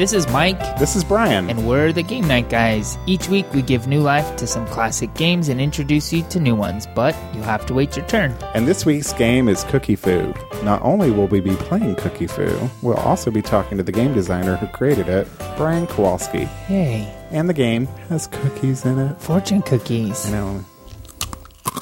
[0.00, 1.50] This is Mike, This is Brian.
[1.50, 2.96] and we're the Game Night Guys.
[3.04, 6.54] Each week we give new life to some classic games and introduce you to new
[6.54, 8.34] ones, but you'll have to wait your turn.
[8.54, 10.32] And this week's game is Cookie Fu.
[10.62, 14.14] Not only will we be playing Cookie Fu, we'll also be talking to the game
[14.14, 16.48] designer who created it, Brian Kowalski.
[16.70, 17.02] Yay.
[17.30, 19.20] And the game has cookies in it.
[19.20, 20.28] Fortune cookies.
[20.28, 20.64] I know,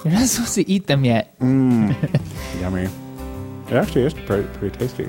[0.04, 1.38] You're not supposed to eat them yet.
[1.38, 1.94] Mmm.
[2.60, 2.88] Yummy.
[3.68, 5.08] It actually is pretty, pretty tasty.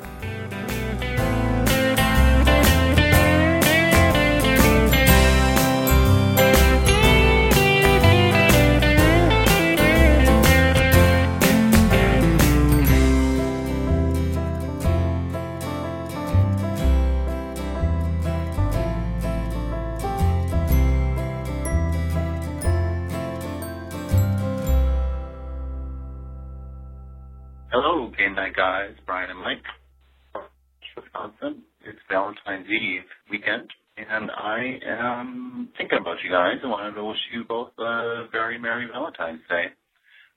[34.10, 38.58] And I am thinking about you guys and wanted to wish you both a very
[38.58, 39.66] merry Valentine's Day.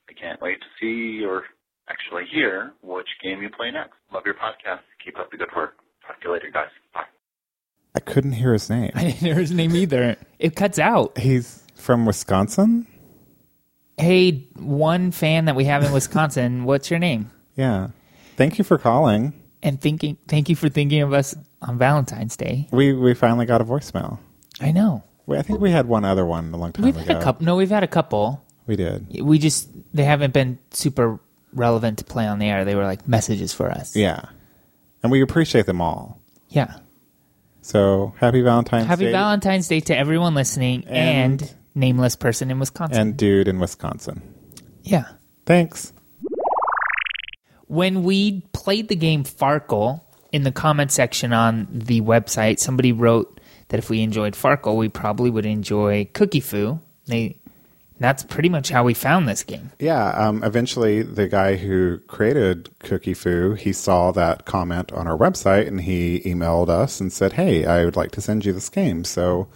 [0.09, 1.43] I can't wait to see or
[1.89, 3.93] actually hear which game you play next.
[4.13, 4.81] Love your podcast.
[5.03, 5.77] Keep up the good work.
[6.05, 6.67] Talk to you later, guys.
[6.93, 7.01] Bye.
[7.95, 8.91] I couldn't hear his name.
[8.95, 10.17] I didn't hear his name either.
[10.39, 11.17] It cuts out.
[11.17, 12.87] He's from Wisconsin?
[13.97, 17.31] Hey, one fan that we have in Wisconsin, what's your name?
[17.55, 17.89] Yeah.
[18.35, 19.33] Thank you for calling.
[19.61, 22.67] And thinking, thank you for thinking of us on Valentine's Day.
[22.71, 24.19] We we finally got a voicemail.
[24.61, 25.03] I know.
[25.25, 27.05] We, I think we had one other one a long time We've ago.
[27.13, 27.45] had a couple.
[27.45, 28.43] No, we've had a couple.
[28.67, 29.21] We did.
[29.21, 31.19] We just they haven't been super
[31.53, 32.65] relevant to play on the air.
[32.65, 33.95] They were like messages for us.
[33.95, 34.25] Yeah.
[35.01, 36.19] And we appreciate them all.
[36.49, 36.77] Yeah.
[37.61, 39.11] So happy Valentine's Happy Day.
[39.11, 42.99] Valentine's Day to everyone listening and, And- nameless person in Wisconsin.
[43.01, 44.21] and dude in Wisconsin.
[44.83, 45.05] yeah.
[45.45, 45.91] Thanks.
[47.67, 50.01] When we played the game Farkle
[50.33, 54.89] in the comment section on the website, somebody wrote that if we enjoyed Farkle, we
[54.89, 56.79] probably would enjoy Cookie Fu.
[57.05, 57.37] They
[57.99, 59.71] that's pretty much how we found this game.
[59.79, 65.17] Yeah, um, eventually the guy who created Cookie Fu, he saw that comment on our
[65.17, 68.69] website and he emailed us and said, "Hey, I would like to send you this
[68.69, 69.47] game." So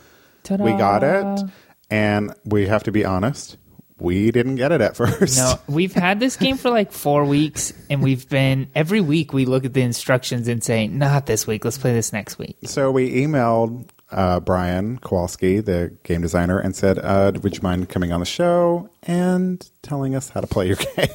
[0.43, 0.63] Ta-da.
[0.63, 1.49] we got it,
[1.89, 3.57] and we have to be honest,
[3.99, 5.37] we didn't get it at first.
[5.37, 9.45] No, we've had this game for like four weeks, and we've been every week we
[9.45, 11.65] look at the instructions and say, "Not this week.
[11.65, 16.75] Let's play this next week." So we emailed uh, Brian Kowalski, the game designer, and
[16.75, 20.67] said, uh, "Would you mind coming on the show and telling us how to play
[20.67, 21.07] your game?"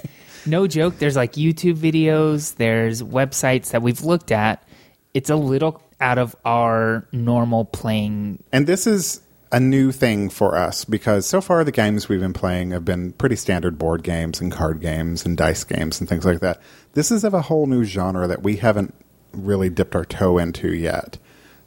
[0.45, 0.99] No joke.
[0.99, 2.57] There's like YouTube videos.
[2.57, 4.67] There's websites that we've looked at.
[5.15, 8.43] It's a little out of our normal playing.
[8.53, 9.21] And this is
[9.53, 13.13] a new thing for us because so far the games we've been playing have been
[13.13, 16.61] pretty standard board games and card games and dice games and things like that.
[16.95, 18.95] This is of a whole new genre that we haven't
[19.33, 21.19] really dipped our toe into yet.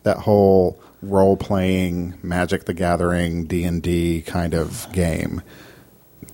[0.01, 5.43] That whole role playing Magic the Gathering D&D kind of game.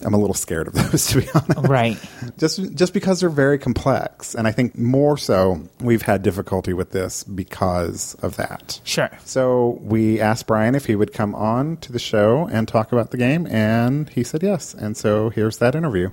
[0.04, 1.98] I'm a little scared of those to be honest Right.
[2.38, 6.92] just just because they're very complex and i think more so we've had difficulty with
[6.92, 9.10] this because of that Sure.
[9.26, 13.12] so we asked brian if he would come on to the show and talk about
[13.12, 16.10] the game and he said yes and so here's that interview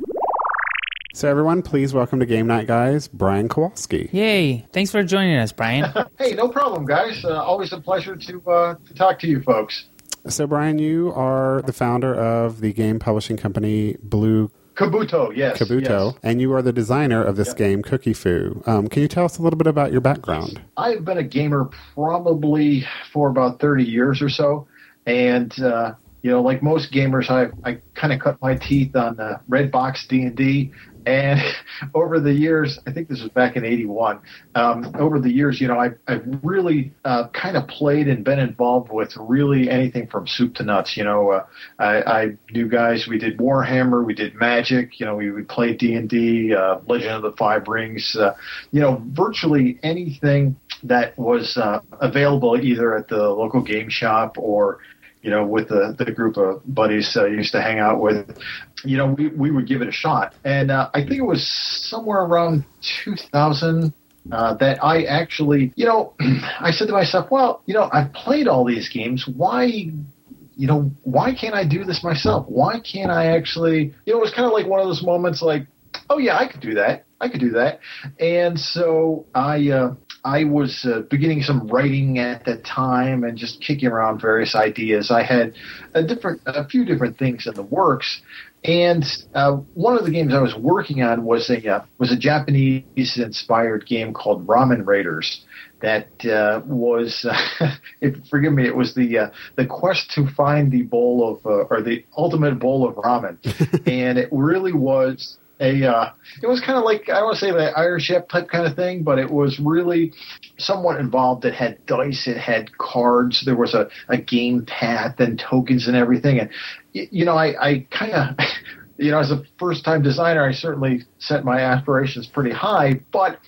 [1.15, 4.67] so everyone please welcome to game night guys brian kowalski Yay.
[4.73, 5.85] Thanks for joining us, Brian.
[6.19, 7.25] Hey, no problem, guys.
[7.25, 9.87] Uh, always a pleasure to uh, to talk to you folks.
[10.27, 15.59] So brian you are the founder of the game publishing company blue Kabuto, yes.
[15.59, 16.21] kabuto yes.
[16.23, 19.39] and you are the designer of this game cookie fu um, can you tell us
[19.39, 24.23] a little bit about your background I've been a gamer probably for about 30 years
[24.23, 24.67] or so.
[25.07, 29.21] And, uh, you know, like most gamers, I, I kind of cut my teeth on
[29.21, 30.73] uh, Red Box D&D.
[31.07, 31.41] And
[31.95, 34.21] over the years, I think this was back in 81,
[34.55, 38.41] um, over the years, you know, I, I've really uh, kind of played and been
[38.41, 40.97] involved with really anything from soup to nuts.
[40.97, 41.47] You know, uh,
[41.79, 45.75] I, I knew guys, we did Warhammer, we did Magic, you know, we would play
[45.75, 48.35] D&D, uh, Legend of the Five Rings, uh,
[48.73, 54.81] you know, virtually anything that was uh, available either at the local game shop or
[55.23, 58.39] you know, with the, the group of buddies uh, I used to hang out with,
[58.85, 60.35] you know, we, we would give it a shot.
[60.45, 61.47] And uh, I think it was
[61.89, 62.65] somewhere around
[63.05, 63.93] 2000
[64.31, 68.47] uh, that I actually, you know, I said to myself, well, you know, I've played
[68.47, 69.27] all these games.
[69.27, 72.47] Why, you know, why can't I do this myself?
[72.49, 75.43] Why can't I actually, you know, it was kind of like one of those moments
[75.43, 75.67] like,
[76.11, 77.05] oh, yeah, I could do that.
[77.21, 77.81] I could do that.
[78.21, 79.95] And so I, uh,
[80.29, 85.11] I was uh, beginning some writing at that time and just kicking around various ideas.
[85.11, 85.55] I had
[85.95, 88.21] a different, a few different things in the works,
[88.63, 89.05] And
[89.35, 93.17] uh, one of the games I was working on was a uh, was a Japanese
[93.17, 95.45] inspired game called Ramen Raiders.
[95.81, 97.25] That uh, was,
[98.03, 101.75] if, forgive me, it was the uh, the quest to find the bowl of uh,
[101.75, 103.39] or the ultimate bowl of ramen,
[103.87, 106.13] and it really was a uh,
[106.43, 108.67] it was kind of like I don't want to say the Iron Chef type kind
[108.67, 110.13] of thing, but it was really
[110.59, 111.45] somewhat involved.
[111.45, 115.97] It had dice, it had cards, there was a, a game path and tokens and
[115.97, 116.39] everything.
[116.39, 116.51] And
[116.93, 118.37] you know, I, I kind of
[118.99, 123.39] you know, as a first time designer, I certainly set my aspirations pretty high, but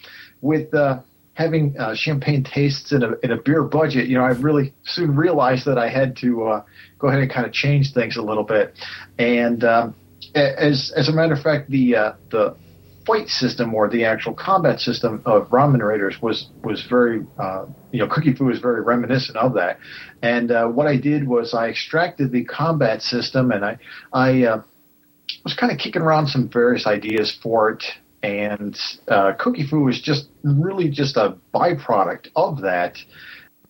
[0.41, 1.01] with uh,
[1.35, 5.67] having uh, champagne tastes in a, a beer budget, you know, I really soon realized
[5.67, 6.65] that I had to uh,
[6.99, 8.75] go ahead and kind of change things a little bit.
[9.19, 9.95] And um,
[10.35, 12.57] as as a matter of fact, the uh, the
[13.07, 18.01] fight system or the actual combat system of Ramen Raiders was was very uh, you
[18.01, 19.79] know Cookie Fu was very reminiscent of that.
[20.23, 23.79] And uh, what I did was I extracted the combat system and I
[24.13, 24.63] I uh,
[25.45, 27.85] was kind of kicking around some various ideas for it.
[28.23, 28.79] And
[29.09, 32.99] uh, Cookie Fu was just really just a byproduct of that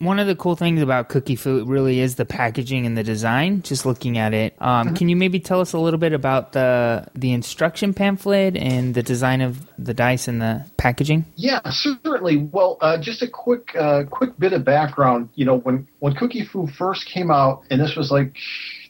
[0.00, 3.60] one of the cool things about Cookie Fu really is the packaging and the design.
[3.60, 4.96] Just looking at it, um, mm-hmm.
[4.96, 9.02] can you maybe tell us a little bit about the the instruction pamphlet and the
[9.02, 11.26] design of the dice and the packaging?
[11.36, 12.38] Yeah, certainly.
[12.38, 15.28] Well, uh, just a quick uh, quick bit of background.
[15.34, 18.34] You know, when when Cookie Fu first came out, and this was like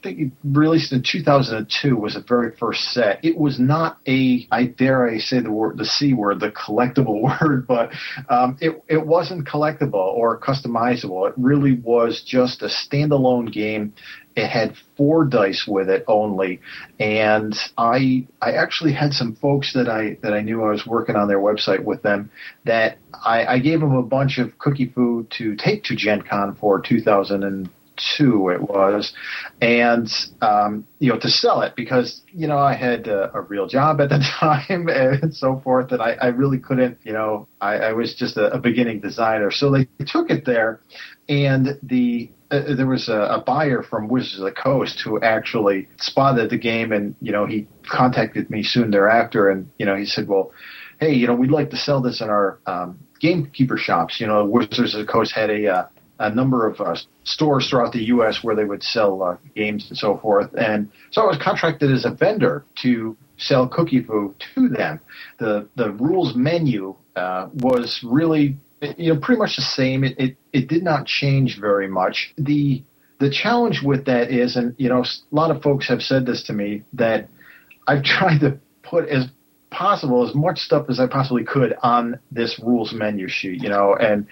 [0.01, 3.23] think it released in 2002 was the very first set.
[3.23, 7.21] It was not a, I dare I say the word, the C word, the collectible
[7.41, 7.91] word, but
[8.29, 11.27] um, it, it wasn't collectible or customizable.
[11.29, 13.93] It really was just a standalone game.
[14.33, 16.61] It had four dice with it only,
[17.01, 21.17] and I I actually had some folks that I that I knew I was working
[21.17, 22.31] on their website with them
[22.63, 26.55] that I, I gave them a bunch of cookie food to take to Gen Con
[26.55, 27.69] for 2000 and
[28.17, 29.13] two it was,
[29.61, 30.11] and
[30.41, 34.01] um, you know to sell it because you know I had a, a real job
[34.01, 37.93] at the time and so forth, and I, I really couldn't you know I, I
[37.93, 40.81] was just a, a beginning designer, so they took it there,
[41.29, 45.87] and the uh, there was a, a, buyer from Wizards of the Coast who actually
[45.97, 50.05] spotted the game, and you know he contacted me soon thereafter, and you know he
[50.05, 50.51] said, well,
[50.99, 54.19] hey, you know we'd like to sell this in our um, gamekeeper shops.
[54.19, 55.87] You know Wizards of the Coast had a uh,
[56.19, 58.43] a number of uh, stores throughout the U.S.
[58.43, 60.53] where they would sell uh, games and so forth.
[60.57, 64.99] And so I was contracted as a vendor to sell Cookie Fu to them.
[65.39, 68.57] The the rules menu uh, was really
[68.97, 70.03] you know pretty much the same.
[70.03, 72.33] It, it it did not change very much.
[72.37, 72.83] The
[73.19, 76.43] the challenge with that is, and you know, a lot of folks have said this
[76.43, 77.29] to me that
[77.87, 79.27] I've tried to put as
[79.69, 83.95] possible as much stuff as I possibly could on this rules menu sheet, you know,
[83.95, 84.27] and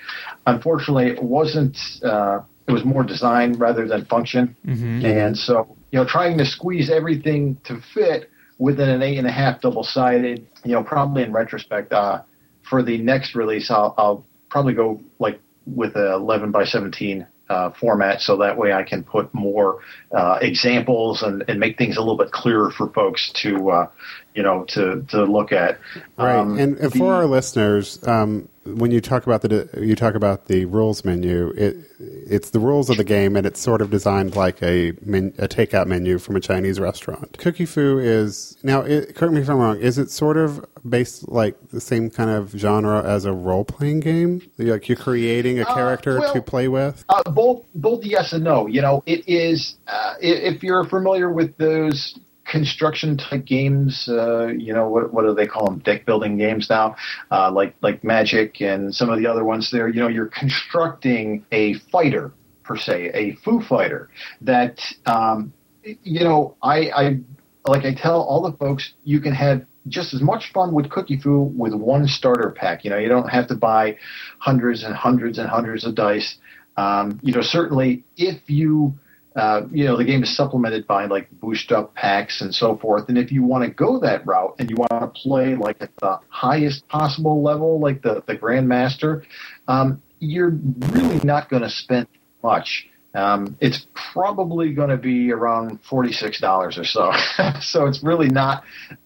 [0.45, 4.55] unfortunately it wasn't, uh, it was more design rather than function.
[4.65, 5.05] Mm-hmm.
[5.05, 8.29] And so, you know, trying to squeeze everything to fit
[8.59, 12.21] within an eight and a half double sided, you know, probably in retrospect, uh,
[12.69, 17.71] for the next release, I'll, I'll probably go like with a 11 by 17 uh,
[17.79, 19.79] format so that way I can put more
[20.15, 23.87] uh, examples and, and make things a little bit clearer for folks to uh,
[24.35, 25.79] you know to to look at.
[26.15, 29.95] Right, um, and, and, for the, our listeners, um, when you talk about the you
[29.95, 33.81] talk about the rules menu, it it's the rules of the game, and it's sort
[33.81, 37.37] of designed like a men, a takeout menu from a Chinese restaurant.
[37.37, 38.81] Cookie Fu is now.
[38.81, 39.79] It, correct me if I'm wrong.
[39.79, 43.99] Is it sort of based like the same kind of genre as a role playing
[43.99, 44.41] game?
[44.57, 47.03] Like you're creating a uh, character uh, well, to play with.
[47.09, 48.67] Uh, both both yes and no.
[48.67, 49.75] You know, it is.
[49.87, 52.17] Uh, if you're familiar with those
[52.49, 54.09] construction type games.
[54.09, 55.79] Uh, you know, what what do they call them?
[55.79, 56.95] Deck building games now,
[57.31, 59.71] uh, like like Magic and some of the other ones.
[59.71, 62.31] There, you know, you're constructing a fighter
[62.63, 64.09] per se, a Foo fighter
[64.41, 65.53] that um,
[65.83, 66.55] you know.
[66.61, 67.19] I, I
[67.67, 71.17] like I tell all the folks, you can have just as much fun with Cookie
[71.17, 72.83] Fu with one starter pack.
[72.83, 73.97] You know, you don't have to buy
[74.39, 76.37] hundreds and hundreds and hundreds of dice.
[76.77, 78.97] Um, you know, certainly if you
[79.35, 83.09] uh, you know, the game is supplemented by like boost up packs and so forth.
[83.09, 85.95] And if you want to go that route and you want to play like at
[85.97, 89.23] the highest possible level, like the, the Grandmaster,
[89.67, 90.57] um, you're
[90.91, 92.07] really not going to spend
[92.43, 92.87] much.
[93.15, 97.11] Um, it's probably going to be around $46 or so.
[97.61, 98.63] so it's really not,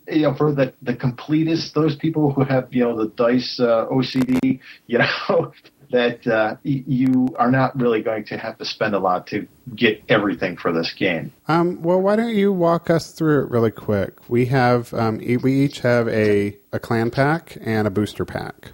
[0.08, 3.88] you know, for the, the completists, those people who have, you know, the dice uh,
[3.90, 5.54] OCD, you know,
[5.94, 10.04] that uh, you are not really going to have to spend a lot to get
[10.10, 11.32] everything for this game.
[11.48, 14.28] Um, well, why don't you walk us through it really quick?
[14.28, 18.72] We have um, we each have a a clan pack and a booster pack.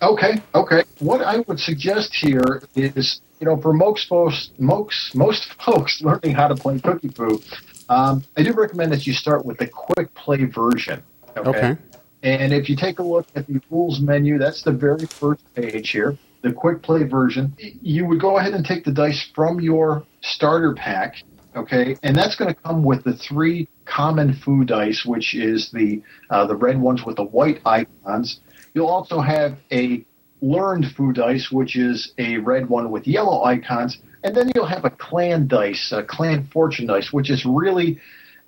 [0.00, 0.84] Okay, okay.
[1.00, 6.34] What I would suggest here is, you know, for most folks, most most folks learning
[6.34, 7.42] how to play Cookie Fu,
[7.88, 11.02] Um, I do recommend that you start with the quick play version.
[11.36, 11.76] Okay.
[12.22, 15.90] And if you take a look at the rules menu, that's the very first page
[15.90, 17.54] here, the quick play version.
[17.58, 21.22] You would go ahead and take the dice from your starter pack,
[21.56, 26.02] okay, and that's going to come with the three common food dice, which is the
[26.30, 28.40] uh, the red ones with the white icons.
[28.74, 30.04] You'll also have a
[30.40, 34.84] learned food dice, which is a red one with yellow icons, and then you'll have
[34.84, 37.98] a clan dice, a clan fortune dice, which is really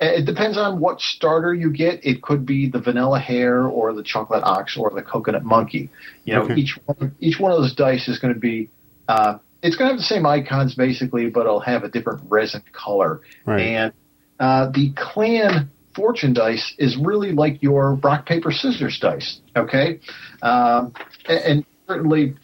[0.03, 2.05] it depends on what starter you get.
[2.05, 5.91] It could be the vanilla hare or the chocolate ox or the coconut monkey.
[6.25, 6.55] You know, Okay.
[6.57, 8.69] each one, each one of those dice is going to be
[9.09, 12.63] uh, it's going to have the same icons basically, but it'll have a different resin
[12.73, 13.21] color.
[13.47, 13.61] Right.
[13.61, 13.93] And
[14.41, 19.41] uh, the clan fortune dice is really like your rock paper scissors dice.
[19.57, 20.01] Okay,
[20.43, 20.93] um,
[21.27, 22.35] and, and certainly.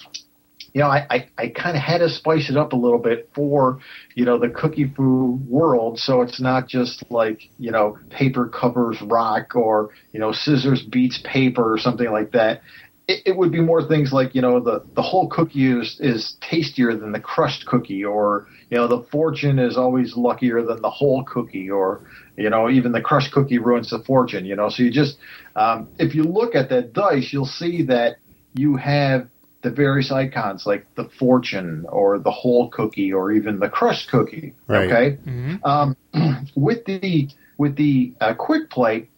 [0.79, 3.31] You know, I, I, I kind of had to spice it up a little bit
[3.35, 3.81] for,
[4.15, 5.99] you know, the cookie fu world.
[5.99, 11.21] So it's not just like, you know, paper covers rock or, you know, scissors beats
[11.25, 12.63] paper or something like that.
[13.09, 16.37] It, it would be more things like, you know, the, the whole cookie is, is
[16.41, 20.91] tastier than the crushed cookie or, you know, the fortune is always luckier than the
[20.91, 22.03] whole cookie or,
[22.37, 24.69] you know, even the crushed cookie ruins the fortune, you know.
[24.69, 25.19] So you just,
[25.57, 28.19] um, if you look at that dice, you'll see that
[28.55, 29.29] you have
[29.69, 34.55] the various icons like the fortune or the whole cookie or even the crushed cookie.
[34.67, 34.91] Right.
[34.91, 35.19] Okay.
[35.27, 35.61] Mhm.
[35.65, 35.97] Um,
[36.57, 39.09] with the with the uh, quick play,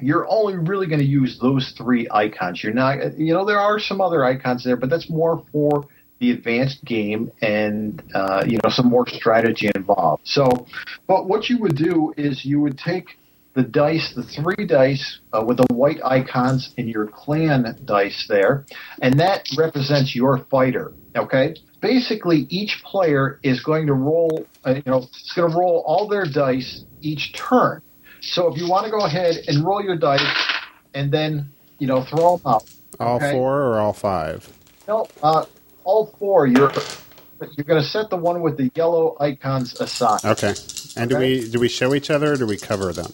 [0.00, 2.62] you're only really going to use those three icons.
[2.62, 5.86] You're not, you know, there are some other icons there, but that's more for
[6.20, 10.22] the advanced game and uh, you know some more strategy involved.
[10.24, 10.66] So,
[11.06, 13.17] but what you would do is you would take
[13.58, 18.64] the dice, the three dice uh, with the white icons in your clan dice there,
[19.02, 20.92] and that represents your fighter.
[21.16, 25.82] Okay, basically each player is going to roll, uh, you know, it's going to roll
[25.84, 27.82] all their dice each turn.
[28.20, 30.22] So if you want to go ahead and roll your dice,
[30.94, 31.50] and then
[31.80, 32.64] you know throw them out.
[33.00, 33.32] All Okay.
[33.32, 34.48] four or all five?
[34.86, 35.46] No, uh,
[35.82, 36.46] all four.
[36.46, 36.70] You're
[37.56, 40.24] you're going to set the one with the yellow icons aside.
[40.24, 40.54] Okay.
[40.96, 43.10] And do we do we show each other or do we cover them?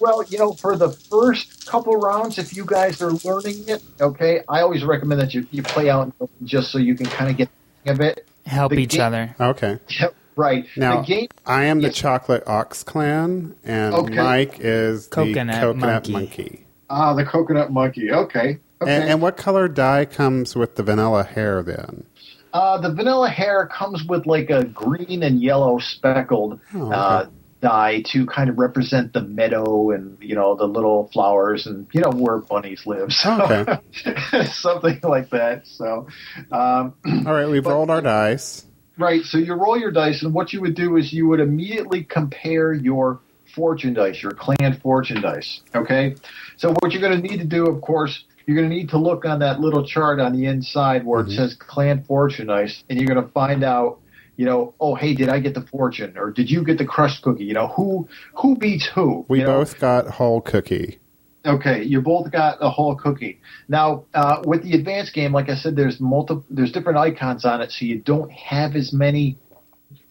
[0.00, 4.40] Well, you know, for the first couple rounds, if you guys are learning it, okay,
[4.48, 6.12] I always recommend that you, you play out
[6.44, 7.48] just so you can kind of get
[7.84, 8.26] the hang of it.
[8.44, 9.34] Help The each game- other.
[9.40, 9.78] Okay.
[10.00, 10.66] Yep, right.
[10.76, 11.96] Now, the game, I am the Yes.
[11.96, 14.14] Chocolate Ox Clan, and Okay.
[14.16, 16.12] Mike is Coconut the Coconut Monkey.
[16.12, 16.66] Monkey.
[16.90, 18.12] ah, the coconut monkey.
[18.12, 18.94] Okay, okay.
[18.94, 22.04] And, and what color dye comes with the vanilla hare then?
[22.52, 26.94] uh, the vanilla hare comes with like a green and yellow speckled Oh, okay.
[26.94, 27.24] uh,
[27.66, 32.00] dye to kind of represent the meadow and you know the little flowers and you
[32.00, 33.12] know where bunnies live.
[33.12, 34.44] So, Okay.
[34.52, 35.66] something like that.
[35.66, 36.06] So.
[36.52, 36.94] Um,
[37.26, 38.64] All right, we've But- rolled our dice.
[38.98, 39.22] Right.
[39.24, 42.72] So you roll your dice, and what you would do is you would immediately compare
[42.72, 43.20] your
[43.54, 45.60] fortune dice, your clan fortune dice.
[45.74, 46.14] Okay.
[46.56, 48.98] So what you're going to need to do, of course, you're going to need to
[48.98, 51.28] look on that little chart on the inside where Mhm.
[51.28, 53.98] it says clan fortune dice, and you're going to find out,
[54.36, 57.22] you know, oh hey, did I get the fortune, or did you get the crushed
[57.22, 57.44] cookie?
[57.44, 59.24] You know, who who beats who?
[59.28, 59.58] We you know?
[59.58, 60.98] both got whole cookie.
[61.44, 63.40] Okay, you both got a whole cookie.
[63.68, 67.60] Now, uh, with the advanced game, like I said, there's multiple, there's different icons on
[67.60, 69.38] it, so you don't have as many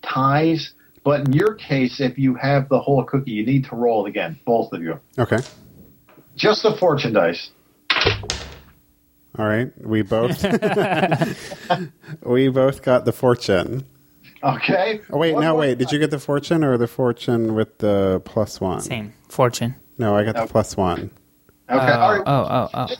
[0.01, 0.73] ties.
[1.03, 4.09] But in your case, if you have the whole cookie, you need to roll it
[4.09, 4.99] again, both of you.
[5.19, 5.39] Okay.
[6.37, 7.51] Just the fortune dice.
[9.37, 9.71] All right.
[9.77, 10.41] We both
[12.23, 13.85] we both got the fortune.
[14.45, 15.01] Okay.
[15.09, 15.77] Oh wait, One no more wait.
[15.79, 18.79] Did you get the fortune or the fortune with the plus one?
[18.79, 19.13] Same.
[19.27, 19.75] Fortune.
[19.97, 21.09] No, I got the plus one.
[21.69, 21.91] Okay.
[21.93, 22.23] Oh, All right.
[22.27, 22.95] oh, oh, oh.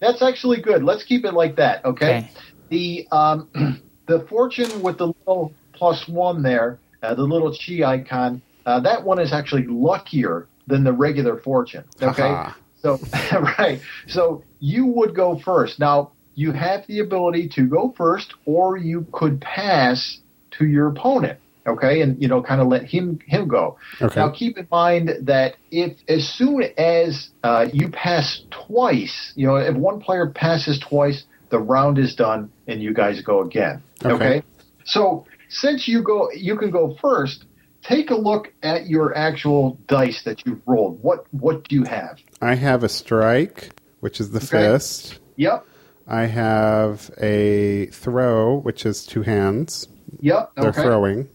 [0.00, 0.84] That's actually good.
[0.84, 1.84] Let's keep it like that.
[1.84, 2.18] Okay.
[2.18, 2.30] Okay.
[2.68, 3.48] The um,
[4.06, 9.02] the fortune with the little plus one there, uh, the little chi icon, uh, that
[9.02, 11.84] one is actually luckier than the regular fortune.
[12.00, 12.22] Okay.
[12.22, 12.52] Haha.
[12.82, 13.00] So
[13.58, 13.80] right.
[14.06, 15.80] So you would go first.
[15.80, 20.20] Now you have the ability to go first, or you could pass
[20.58, 21.38] to your opponent.
[21.66, 23.76] Okay, and you know, kind of let him him go.
[24.00, 24.18] Okay.
[24.18, 29.56] Now keep in mind that if as soon as uh, you pass twice, you know,
[29.56, 33.82] if one player passes twice, the round is done and you guys go again.
[34.02, 34.14] Okay.
[34.14, 34.42] Okay.
[34.86, 37.44] So since you go, you can go first.
[37.82, 41.02] Take a look at your actual dice that you've rolled.
[41.02, 42.18] What what do you have?
[42.40, 44.72] I have a strike, which is the Okay.
[44.72, 45.18] fist.
[45.36, 45.66] Yep.
[46.06, 49.86] I have a throw, which is two hands.
[50.20, 50.52] Yep.
[50.56, 50.82] They're okay.
[50.82, 51.18] throwing.
[51.20, 51.28] And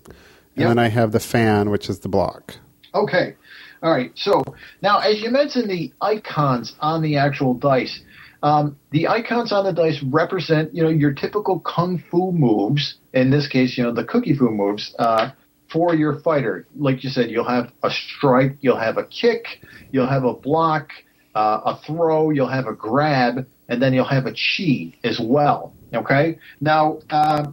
[0.55, 0.67] Yep.
[0.69, 2.55] then I have the fan, which is the block.
[2.93, 3.35] Okay.
[3.81, 4.11] All right.
[4.15, 4.43] So
[4.81, 8.01] now, as you mentioned, the icons on the actual dice,
[8.43, 12.95] um, the icons on the dice represent, you know, your typical kung fu moves.
[13.13, 14.93] In this case, you know, the cookie fu moves.
[14.99, 15.31] Uh,
[15.73, 16.67] for your fighter.
[16.77, 19.45] Like you said, you'll have a strike, you'll have a kick,
[19.91, 20.91] you'll have a block,
[21.33, 25.73] uh, a throw, you'll have a grab, and then you'll have a chi as well.
[25.91, 26.37] Okay.
[26.61, 27.47] Now, uh,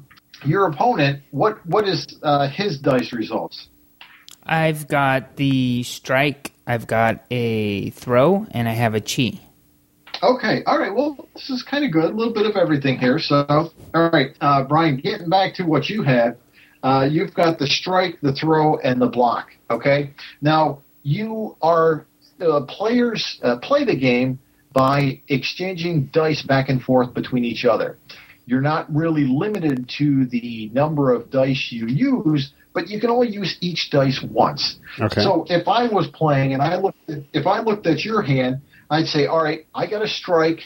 [0.44, 3.68] your opponent, what what is uh, his dice results?
[4.42, 9.40] I've got the strike, I've got a throw, and I have a chi.
[10.22, 10.94] Okay, all right.
[10.94, 12.10] Well, this is kind of good.
[12.10, 13.18] A little bit of everything here.
[13.18, 16.36] So, all right, uh, Brian, getting back to what you had,
[16.82, 19.48] uh, you've got the strike, the throw, and the block.
[19.70, 20.12] Okay.
[20.40, 22.06] Now you are
[22.40, 24.38] uh, players uh, play the game
[24.72, 27.98] by exchanging dice back and forth between each other.
[28.50, 33.28] You're not really limited to the number of dice you use, but you can only
[33.28, 34.76] use each dice once.
[35.00, 35.22] Okay.
[35.22, 38.62] So if I was playing and I looked, at, if I looked at your hand,
[38.90, 40.62] I'd say, all right, I got a strike,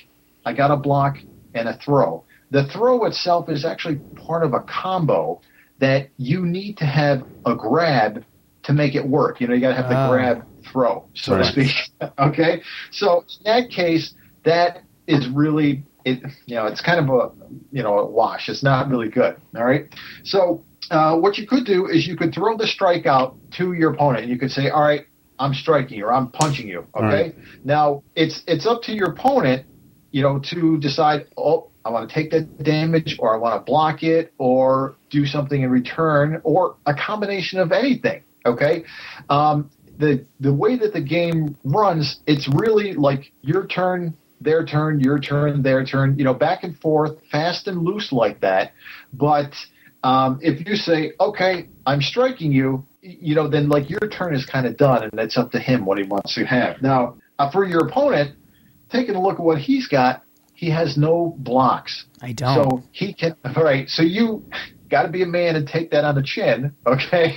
[0.46, 1.18] I got a block,
[1.52, 2.24] and a throw.
[2.50, 5.42] The throw itself is actually part of a combo
[5.78, 8.24] that you need to have a grab
[8.62, 9.42] to make it work.
[9.42, 10.08] You know, you got to have the Ah.
[10.08, 11.44] grab throw, so Right.
[11.44, 11.76] to speak.
[12.18, 12.62] okay,
[12.92, 14.14] so in that case,
[14.44, 16.22] that is really it.
[16.46, 17.30] You know, it's kind of a
[17.72, 18.48] you know a wash.
[18.48, 19.36] It's not really good.
[19.56, 19.86] All right,
[20.24, 20.64] so.
[20.90, 24.24] Uh, what you could do is you could throw the strike out to your opponent.
[24.24, 25.06] and You could say, "All right,
[25.38, 27.06] I'm striking you or I'm punching you." Okay.
[27.06, 27.34] Right.
[27.64, 29.64] Now it's it's up to your opponent,
[30.10, 31.26] you know, to decide.
[31.38, 35.24] Oh, I want to take that damage, or I want to block it, or do
[35.24, 38.22] something in return, or a combination of anything.
[38.44, 38.84] Okay.
[39.30, 45.00] Um, the the way that the game runs, it's really like your turn, their turn,
[45.00, 46.18] your turn, their turn.
[46.18, 48.72] You know, back and forth, fast and loose like that.
[49.12, 49.52] But
[50.02, 54.46] um, if you say, "Okay, I'm striking you," you know, then like your turn is
[54.46, 56.80] kind of done, and it's up to him what he wants to have.
[56.82, 58.36] Now, uh, for your opponent,
[58.90, 60.22] taking a look at what he's got,
[60.54, 62.04] he has no blocks.
[62.22, 62.54] I don't.
[62.54, 63.34] So he can.
[63.44, 63.88] All right.
[63.88, 64.44] So you
[64.90, 67.36] got to be a man and take that on the chin, okay?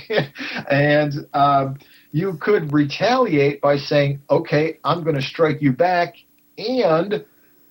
[0.70, 1.78] and um,
[2.12, 6.14] you could retaliate by saying, "Okay, I'm going to strike you back,
[6.58, 7.24] and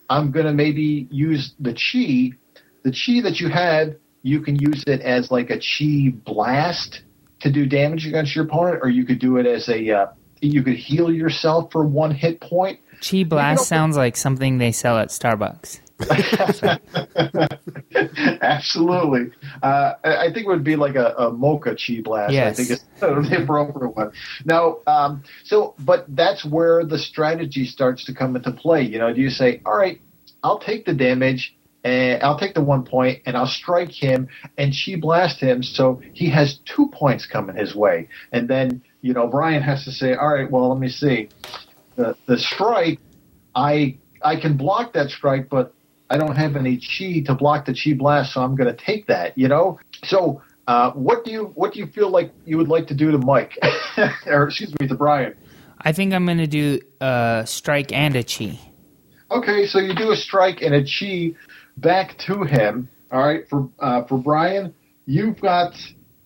[0.10, 2.38] I'm going to maybe use the chi.
[2.84, 7.02] The chi that you had, you can use it as like a chi blast
[7.42, 9.92] to do damage against your opponent, or you could do it as a.
[9.92, 10.08] Uh,
[10.40, 12.80] you could heal yourself for one hit point.
[13.02, 15.80] Chi Blast sounds like something they sell at Starbucks.
[18.42, 19.32] Absolutely.
[19.64, 22.34] Uh, I think it would be like a, a mocha chi blast.
[22.48, 24.12] I think it's the appropriate one.
[24.46, 28.84] Now, um, so, but that's where the strategy starts to come into play.
[28.84, 30.00] You know, do you say, all right,
[30.44, 34.74] I'll take the damage and I'll take the one point and I'll strike him and
[34.74, 38.10] chi blast him so he has two points coming his way.
[38.32, 41.30] And then, you know, Brian has to say, all right, well, let me see.
[41.96, 43.00] The, the strike,
[43.56, 45.74] I, I can block that strike, but
[46.10, 49.08] I don't have any chi to block the chi blast, so I'm going to take
[49.08, 49.38] that.
[49.38, 49.80] You know.
[50.06, 53.12] So, uh, what do you what do you feel like you would like to do
[53.12, 53.58] to Mike,
[54.26, 55.36] or excuse me, to Brian?
[55.80, 58.60] I think I'm going to do a strike and a chi.
[59.30, 61.38] Okay, so you do a strike and a chi
[61.78, 62.90] back to him.
[63.12, 64.74] All right, for uh, for Brian,
[65.06, 65.74] you've got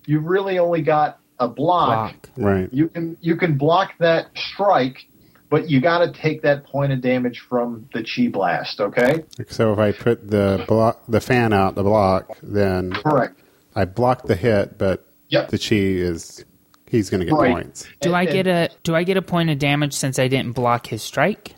[0.06, 2.30] you've really only got a block.
[2.36, 2.48] Block.
[2.48, 2.70] Right.
[2.72, 5.08] You can you can block that strike,
[5.52, 8.80] but you got to take that point of damage from the chi blast.
[8.82, 13.40] Okay, So if I put the block, the fan out, the block, then correct.
[13.76, 15.50] I block the hit, but Yep.
[15.50, 16.44] the chi is
[16.88, 17.54] he's going to get Right.
[17.54, 17.84] points.
[18.02, 20.28] Do And- I and- get a do I get a point of damage since I
[20.28, 21.54] didn't block his strike?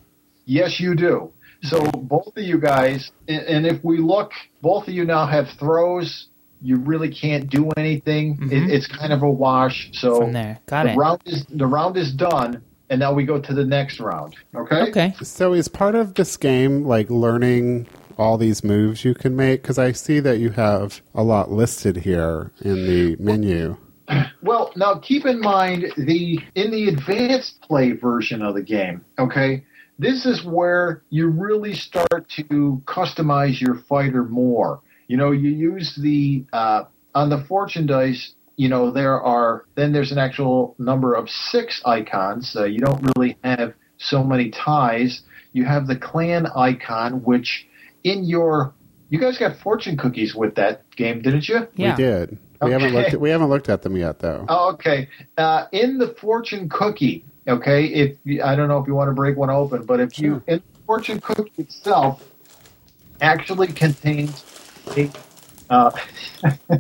[0.46, 1.32] Yes, you do.
[1.64, 5.48] So both of you guys, and and if we look, both of you now have
[5.60, 6.28] throws.
[6.66, 8.38] You really can't do anything.
[8.44, 8.70] It, mm-hmm.
[8.70, 9.90] it's kind of a wash.
[9.94, 10.60] So From there.
[10.66, 10.98] Got the it.
[10.98, 12.62] round is the round is done,
[12.94, 14.36] and now we go to the next round.
[14.54, 14.82] Okay.
[14.84, 15.14] Okay.
[15.24, 17.88] So is part of this game like learning
[18.20, 19.64] all these moves you can make?
[19.64, 23.78] Because I see that you have a lot listed here in the menu.
[24.44, 29.64] Well, now keep in mind the in the advanced play version of the game, okay?
[29.98, 34.82] This is where you really start to customize your fighter more.
[35.08, 36.84] You know, you use the uh,
[37.16, 38.34] on the fortune dice.
[38.56, 42.56] You know, there are then there's an actual number of six icons.
[42.56, 45.22] Uh, you don't really have so many ties.
[45.54, 47.68] You have the clan icon, which
[48.04, 48.74] in your
[49.10, 51.68] you guys got fortune cookies with that game, didn't you?
[51.76, 51.96] Yeah.
[51.96, 52.38] We did.
[52.62, 53.14] We haven't looked.
[53.14, 54.46] At, we haven't looked at them yet, though.
[54.48, 55.10] Oh, okay.
[55.38, 57.86] Uh, in the fortune cookie, okay.
[57.86, 60.64] If I don't know if you want to break one open, but if you in
[60.74, 62.24] the fortune cookie itself
[63.22, 64.44] actually contains
[64.98, 65.12] a
[65.70, 65.92] uh,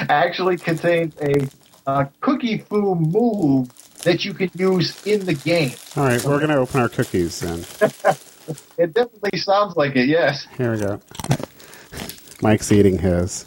[0.00, 1.48] actually contains a
[1.86, 3.68] uh, cookie fu move
[4.02, 5.72] that you can use in the game.
[5.96, 7.64] All right, we're going to open our cookies then.
[8.78, 10.08] It definitely sounds like it.
[10.08, 10.46] Yes.
[10.56, 11.00] Here we go.
[12.40, 13.44] Mike's eating his.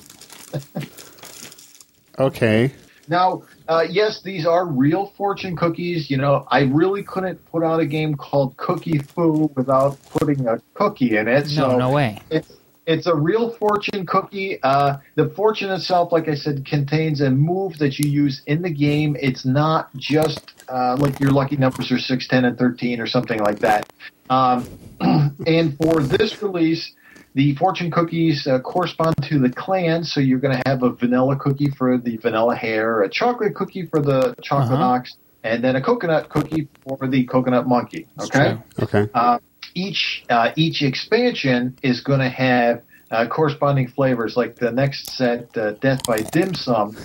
[2.19, 2.71] Okay.
[3.07, 6.09] Now, uh, yes, these are real fortune cookies.
[6.09, 10.61] You know, I really couldn't put out a game called Cookie Fu without putting a
[10.75, 11.47] cookie in it.
[11.47, 12.19] No, so no way.
[12.29, 12.51] It's
[12.91, 14.61] it's a real fortune cookie.
[14.63, 18.69] Uh, the fortune itself, like I said, contains a move that you use in the
[18.69, 19.15] game.
[19.19, 23.39] It's not just uh, like your lucky numbers are six, ten, and thirteen or something
[23.39, 23.91] like that.
[24.29, 24.67] Um,
[25.47, 26.93] and for this release,
[27.33, 30.11] the fortune cookies uh, correspond to the clans.
[30.11, 33.85] So you're going to have a vanilla cookie for the vanilla hare, a chocolate cookie
[33.85, 34.95] for the chocolate Uh-huh.
[34.95, 38.07] ox, and then a coconut cookie for the coconut monkey.
[38.19, 38.57] Okay.
[38.81, 39.09] Okay.
[39.13, 39.39] uh,
[39.73, 42.81] each uh, each expansion is going to have
[43.11, 44.35] uh, corresponding flavors.
[44.37, 46.95] Like the next set, uh, Death by Dim Sum,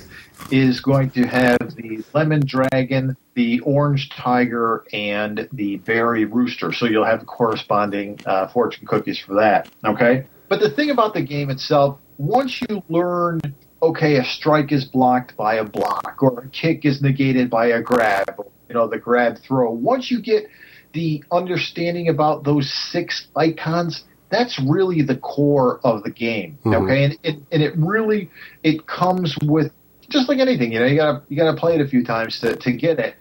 [0.51, 6.73] is going to have the lemon dragon, the orange tiger, and the berry rooster.
[6.73, 9.69] So you'll have corresponding uh, fortune cookies for that.
[9.85, 13.41] Okay, but the thing about the game itself, once you learn.
[13.83, 17.81] Okay, a strike is blocked by a block, or a kick is negated by a
[17.81, 18.43] grab.
[18.71, 19.71] You know, the grab throw.
[19.71, 20.49] Once you get
[20.97, 24.05] the understanding about those six icons
[24.35, 26.75] that's really the core of the game Mhm.
[26.83, 28.31] okay and it, and it really
[28.71, 29.69] it comes with
[30.15, 32.57] just like anything you know you gotta you gotta play it a few times to,
[32.57, 33.15] to get it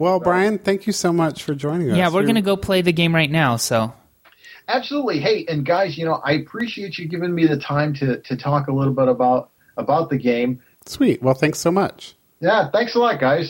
[0.00, 1.96] Well, Brian, thank you so much for joining us.
[2.00, 3.56] Yeah, we're We- going to go play the game right now.
[3.56, 3.92] So
[4.66, 8.36] absolutely hey and guys you know i appreciate you giving me the time to to
[8.36, 11.22] talk a little bit about about the game Sweet.
[11.22, 12.14] Well, thanks so much.
[12.40, 13.46] yeah thanks a lot guys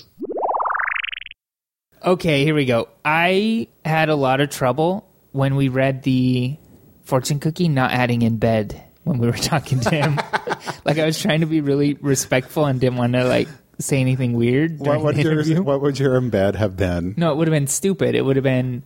[2.04, 2.88] Okay, here we go.
[3.04, 6.56] I had a lot of trouble when we read the
[7.02, 10.16] fortune cookie not adding in bed when we were talking to him.
[10.84, 14.32] like I was trying to be really respectful and didn't want to like say anything
[14.34, 15.62] weird What would your.
[15.62, 17.14] What would your embed have been?
[17.16, 18.14] No, it would have been stupid.
[18.14, 18.82] It would have been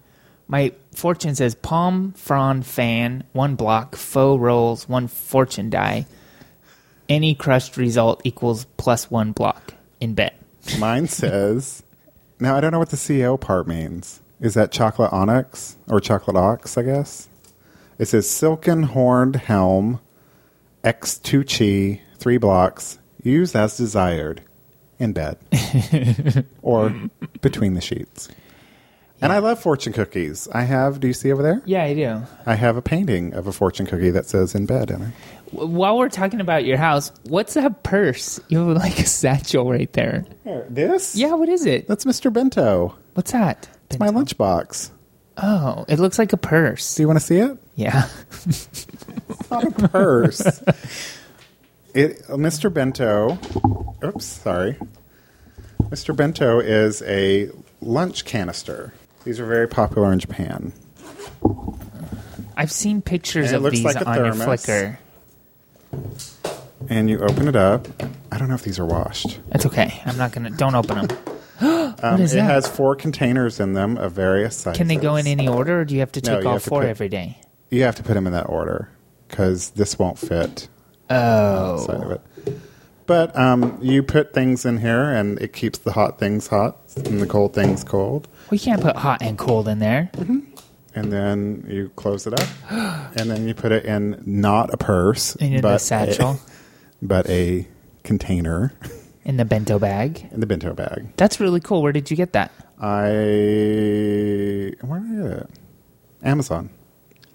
[0.48, 6.06] my fortune says palm frond fan one block faux rolls one fortune die.
[7.08, 10.34] Any crushed result equals plus one block in bet.
[10.78, 11.83] Mine says.
[12.44, 14.20] Now I don't know what the CEO part means.
[14.38, 16.76] Is that chocolate onyx or chocolate ox?
[16.76, 17.26] I guess
[17.98, 19.98] it says silken horned helm,
[20.84, 24.42] X two chi, three blocks, use as desired,
[24.98, 25.38] in bed
[26.60, 26.94] or
[27.40, 28.28] between the sheets.
[29.24, 30.46] And I love fortune cookies.
[30.52, 31.00] I have.
[31.00, 31.62] Do you see over there?
[31.64, 32.22] Yeah, I do.
[32.44, 35.12] I have a painting of a fortune cookie that says "in bed" in it.
[35.50, 38.38] While we're talking about your house, what's that purse?
[38.48, 40.26] You have like a satchel right there.
[40.44, 41.16] Here, this?
[41.16, 41.88] Yeah, what is it?
[41.88, 42.30] that's Mr.
[42.30, 42.94] Bento.
[43.14, 43.66] What's that?
[43.88, 44.90] It's my lunchbox.
[45.38, 46.94] Oh, it looks like a purse.
[46.94, 47.56] Do you want to see it?
[47.76, 48.08] Yeah.
[49.50, 50.40] not a purse.
[51.94, 52.72] it, Mr.
[52.72, 53.38] Bento.
[54.04, 54.78] Oops, sorry.
[55.84, 56.14] Mr.
[56.14, 58.92] Bento is a lunch canister.
[59.24, 60.72] These are very popular in Japan.
[62.56, 64.64] I've seen pictures And it of looks these like a on your thermos.
[64.66, 64.96] Flickr.
[66.88, 67.88] And you open it up.
[68.30, 69.40] I don't know if these are washed.
[69.52, 70.00] It's okay.
[70.04, 70.50] I'm not gonna.
[70.50, 71.18] Don't open them.
[72.02, 72.44] Um, is it that?
[72.50, 74.76] has four containers in them of various sizes.
[74.76, 76.54] Can they go in any order, or do you have to No, take you all
[76.54, 77.38] have to four put- every day?
[77.70, 78.90] You have to put them in that order
[79.28, 80.68] because this won't fit
[81.08, 82.20] Oh, side of it.
[83.06, 87.20] But um, you put things in here, and it keeps the hot things hot and
[87.20, 88.28] the cold things cold.
[88.54, 90.08] We can't put hot and cold in there.
[90.94, 95.34] and then you close it up, and then you put it in not a purse,
[95.34, 96.38] In the but satchel, a,
[97.02, 97.66] but a
[98.04, 98.72] container
[99.24, 100.28] in the bento bag.
[100.30, 101.08] in the bento bag.
[101.16, 101.82] That's really cool.
[101.82, 102.52] Where did you get that?
[102.78, 102.94] I
[104.86, 105.50] where did I get it?
[106.22, 106.70] Amazon.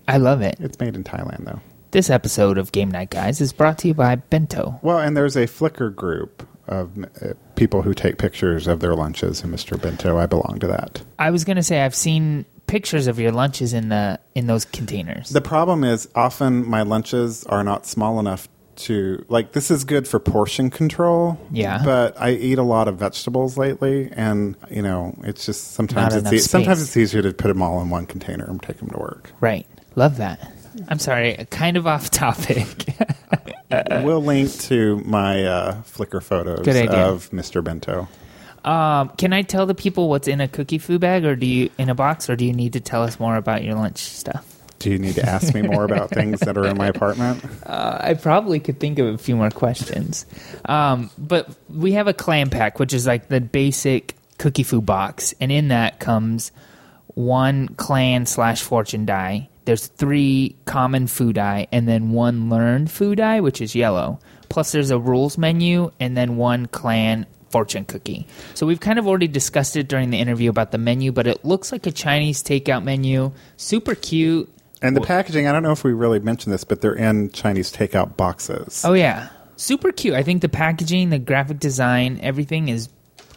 [0.08, 0.55] I love it.
[0.62, 1.60] It's made in Thailand though.
[1.91, 4.79] This episode of Game Night Guys is brought to you by Bento.
[4.82, 9.43] Well, and there's a Flickr group of uh, people who take pictures of their lunches,
[9.43, 9.79] and Mr.
[9.79, 11.01] Bento, I belong to that.
[11.19, 15.29] I was gonna say I've seen pictures of your lunches in the in those containers.
[15.29, 20.07] The problem is often my lunches are not small enough to like this is good
[20.07, 21.37] for portion control.
[21.51, 21.81] Yeah.
[21.83, 26.31] But I eat a lot of vegetables lately and you know, it's just sometimes Not
[26.33, 28.89] it's e- sometimes it's easier to put them all in one container and take them
[28.89, 29.31] to work.
[29.41, 29.67] right.
[29.95, 30.39] Love that.
[30.87, 32.93] I'm sorry, kind of off topic.
[33.71, 37.07] we'll link to my uh, Flickr photos Good idea.
[37.07, 37.63] of Mr.
[37.63, 38.07] Bento.
[38.65, 41.69] um, can I tell the people what's in a cookie food bag, or do you
[41.77, 44.45] in a box, or do you need to tell us more about your lunch stuff?
[44.79, 47.43] Do you need to ask me more about things that are in my apartment?
[47.65, 50.25] Uh, I probably could think of a few more questions.
[50.65, 55.33] Um, but we have a clam pack, which is like the basic cookie food box,
[55.41, 56.53] and in that comes
[57.07, 59.48] one clan slash fortune die.
[59.69, 64.17] There's three common food die, and then one learned food die, which is yellow.
[64.49, 68.25] Plus, there's a rules menu, and then one clan fortune cookie.
[68.55, 71.45] So we've kind of already discussed it during the interview about the menu, but it
[71.45, 73.32] looks like a Chinese takeout menu.
[73.58, 74.49] Super cute.
[74.82, 77.71] And the packaging, I don't know if we really mentioned this, but they're in Chinese
[77.71, 78.82] takeout boxes.
[78.84, 79.29] Oh yeah.
[79.55, 80.15] super cute.
[80.15, 82.89] I think the packaging, the graphic design, everything is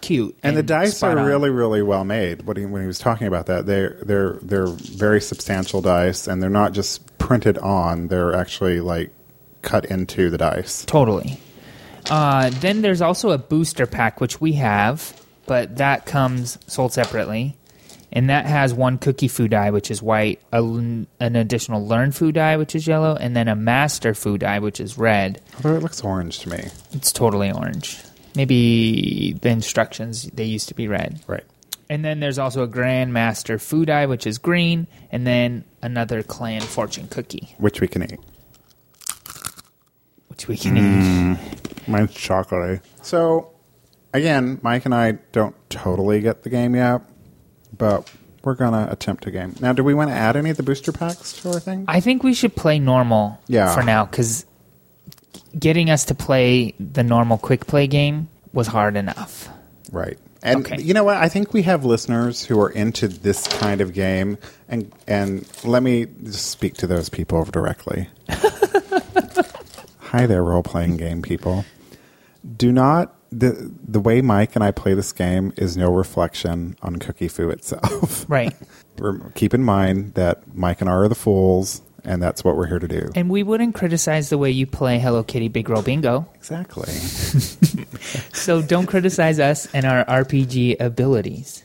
[0.03, 0.37] cute.
[0.43, 1.25] And the dice are on.
[1.25, 2.43] really, really well made.
[2.43, 6.43] What he, when he was talking about that, they're they're they're very substantial dice, and
[6.43, 9.11] they're not just printed on; they're actually like
[9.62, 10.85] cut into the dice.
[10.85, 11.41] Totally.
[12.11, 17.57] Uh, then there's also a booster pack, which we have, but that comes sold separately.
[18.15, 22.35] And that has one cookie food die, which is white, a, an additional learn food
[22.35, 25.41] die, which is yellow, and then a master food die, which is red.
[25.57, 27.99] Although it looks orange to me, It's totally orange.
[28.35, 31.21] Maybe the instructions, they used to be red.
[31.27, 31.45] right?
[31.90, 36.23] And then there's also a Grand Master food die, which is green, and then another
[36.23, 38.18] clan fortune cookie, Which we can eat.
[40.29, 40.83] which we can eat.
[40.83, 41.88] Mm.
[41.88, 42.81] Mine's chocolate.
[43.03, 43.51] So,
[44.14, 47.03] again, Mike and I don't totally get the game yet,
[47.77, 48.11] but
[48.42, 49.55] we're gonna attempt a game.
[49.61, 51.85] Now, do we want to add any of the booster packs to our thing?
[51.88, 53.75] I think we should play normal Yeah.
[53.75, 54.47] for now because
[55.59, 59.49] getting us to play the normal quick play game was hard enough.
[59.91, 60.19] Right.
[60.43, 60.83] And Okay.
[60.83, 61.17] you know what?
[61.19, 64.38] I think we have listeners who are into this kind of game,
[64.69, 68.09] and and let me just speak to those people directly.
[69.99, 71.65] Hi there, role playing game people.
[72.57, 76.97] Do not the the way Mike and I play this game is no reflection on
[76.97, 78.27] Cookie Fu itself.
[78.29, 78.55] Right.
[79.35, 82.79] Keep in mind that Mike and I are the fools, and that's what we're here
[82.79, 83.11] to do.
[83.15, 86.29] and we wouldn't criticize the way you play Hello Kitty Big Roll Bingo.
[86.35, 86.93] Exactly.
[88.33, 91.62] So don't criticize us and our RPG abilities.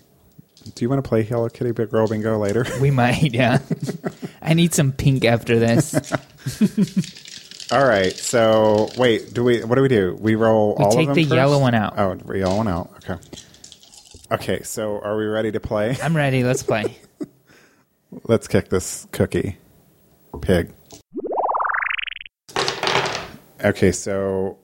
[0.76, 2.66] Do you want to play Hello Kitty Big Girl Bingo later?
[2.80, 3.60] We might, yeah.
[4.44, 5.96] I need some pink after this.
[7.72, 8.14] All right.
[8.16, 9.64] So wait, do we?
[9.64, 10.16] What do we do?
[10.20, 11.36] We roll We all take of them Take the first?
[11.38, 11.94] yellow one out.
[11.98, 12.92] Oh, the yellow one out.
[13.10, 13.20] Okay.
[14.32, 14.64] Okay.
[14.64, 15.98] So are we ready to play?
[16.02, 16.44] I'm ready.
[16.44, 16.98] Let's play.
[18.26, 19.58] Let's kick this cookie
[20.38, 20.72] pig.
[23.64, 23.92] Okay.
[23.92, 24.58] So,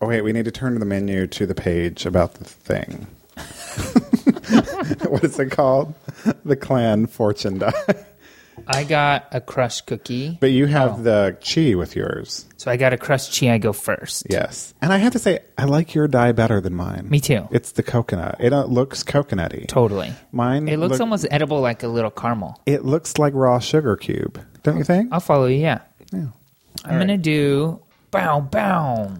[0.00, 3.06] oh wait, we need to turn the menu to the page about the thing.
[5.08, 5.94] what is it called?
[6.44, 7.72] The clan fortune die.
[8.68, 10.38] I got a crushed cookie.
[10.40, 11.02] But you have Oh.
[11.02, 12.46] the chi with yours.
[12.56, 13.50] So I got a crushed chi.
[13.52, 14.26] I go first.
[14.30, 14.72] Yes.
[14.80, 17.08] And I have to say, I like your die better than mine.
[17.10, 17.48] Me too.
[17.50, 18.36] It's the coconut.
[18.38, 19.66] It uh, looks coconutty.
[19.66, 20.12] Totally.
[20.32, 20.68] Mine.
[20.68, 22.60] It looks look- almost edible like a little caramel.
[22.64, 25.10] It looks like raw sugar cube, don't you think?
[25.12, 25.82] I'll follow you, yeah.
[26.12, 26.26] Yeah.
[26.84, 29.12] I'm gonna do bow bow.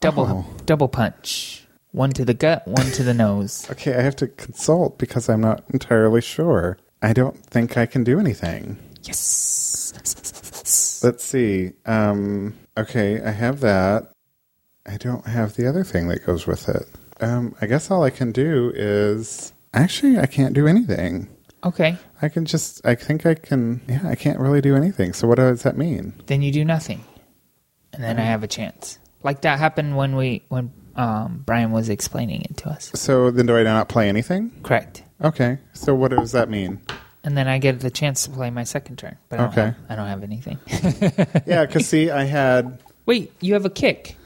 [0.00, 0.46] Double Oh.
[0.64, 1.66] double punch.
[1.92, 3.66] One to the gut, one to the nose.
[3.72, 6.78] Okay, I have to consult because I'm not entirely sure.
[7.02, 8.78] I don't think I can do anything.
[9.02, 11.00] Yes.
[11.02, 11.72] Let's see.
[11.86, 14.12] Um, okay, I have that.
[14.86, 16.86] I don't have the other thing that goes with it.
[17.20, 21.28] Um, I guess all I can do is actually I can't do anything.
[21.64, 21.96] Okay.
[22.22, 22.84] I can just.
[22.86, 23.80] I think I can.
[23.88, 25.12] Yeah, I can't really do anything.
[25.12, 26.14] So what does that mean?
[26.26, 27.04] Then you do nothing.
[27.92, 28.98] And then I have a chance.
[29.22, 32.90] Like that happened when we when um, Brian was explaining it to us.
[32.94, 34.52] So then, do I not play anything?
[34.62, 35.02] Correct.
[35.22, 35.58] Okay.
[35.72, 36.80] So what does that mean?
[37.22, 39.18] And then I get the chance to play my second turn.
[39.28, 39.62] But I don't Okay.
[39.62, 40.58] have, I don't have anything.
[41.46, 42.82] Yeah, because see, I had.
[43.04, 44.16] Wait, you have a kick.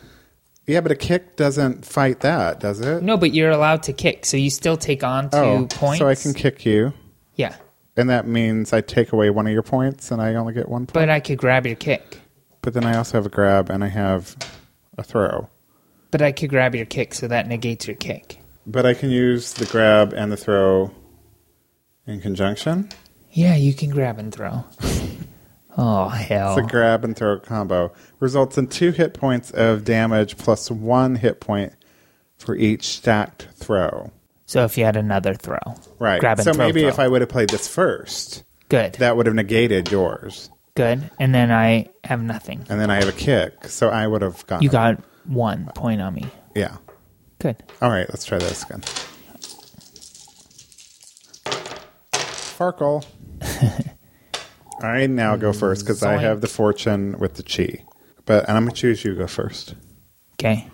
[0.66, 3.02] Yeah, but a kick doesn't fight that, does it?
[3.02, 5.98] No, but you're allowed to kick, so you still take on two oh, points.
[5.98, 6.94] so I can kick you,
[7.36, 7.56] Yeah.
[7.96, 10.86] and that means I take away one of your points, and I only get one
[10.86, 10.94] point.
[10.94, 12.20] But I could grab your kick.
[12.62, 14.36] But then I also have a grab, and I have
[14.98, 15.48] a throw.
[16.10, 18.38] But I could grab your kick, so that negates your kick.
[18.66, 20.90] But I can use the grab and the throw
[22.06, 22.88] in conjunction.
[23.32, 24.64] Yeah, you can grab and throw.
[25.76, 26.56] oh hell!
[26.56, 27.92] It's a grab and throw combo.
[28.20, 31.72] Results in two hit points of damage plus one hit point
[32.38, 34.10] for each stacked throw.
[34.46, 35.58] So if you had another throw,
[35.98, 36.20] Right.
[36.20, 36.88] Grab and so throw, maybe throw.
[36.90, 40.50] if I would have played this first, good, that would have negated yours.
[40.74, 42.64] good, and then I have nothing.
[42.68, 46.00] And then I have a kick, so I would have gotten You got one point
[46.02, 46.26] on me.
[46.54, 46.76] Yeah.
[47.38, 47.56] Good.
[47.82, 48.82] All right, let's try this again.
[52.56, 53.04] Farkle.
[54.82, 57.84] I now go first because I have the fortune with the chi.
[58.26, 59.74] But and I'm gonna choose you to go first.
[60.34, 60.68] Okay.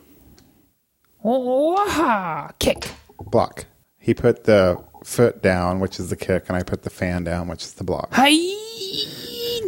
[1.23, 2.53] Waha!
[2.59, 2.91] Kick.
[3.21, 3.67] Block.
[3.99, 7.49] He put the foot down, which is the kick, and I put the fan down,
[7.49, 8.09] which is the block.
[8.13, 8.31] Hi.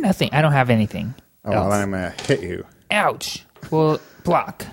[0.01, 0.31] Nothing.
[0.33, 1.15] I don't have anything.
[1.45, 1.75] Oh, well, else.
[1.75, 3.45] I'm gonna hit you, Ouch.
[3.71, 4.65] Well, block.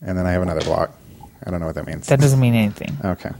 [0.00, 0.90] and then I have another block.
[1.44, 2.06] I don't know what that means.
[2.06, 2.96] That doesn't mean anything.
[3.04, 3.30] okay,